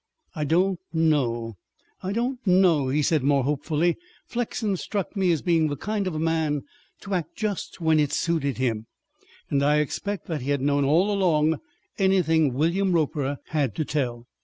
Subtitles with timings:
[0.33, 1.57] "I don't know
[2.01, 3.97] I don't know," he said more hopefully.
[4.25, 6.63] "Flexen struck me as being the kind of man
[7.01, 8.87] to act just when it suited him,
[9.51, 11.59] and I expect that he had known all along
[11.99, 14.25] anything William Roper had to tell."